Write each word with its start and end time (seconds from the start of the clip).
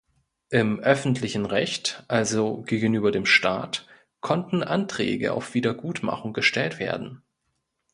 Im 0.49 0.79
öffentlichen 0.79 1.45
Recht, 1.45 2.03
also 2.07 2.63
gegenüber 2.63 3.11
dem 3.11 3.27
Staat, 3.27 3.85
konnten 4.19 4.63
Anträge 4.63 5.31
auf 5.31 5.53
Wiedergutmachung 5.53 6.33
gestellt 6.33 6.79
werden. 6.79 7.21